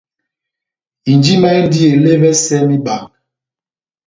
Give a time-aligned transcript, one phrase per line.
[1.11, 2.95] Injima indi ele ́evɛsɛ mebanga.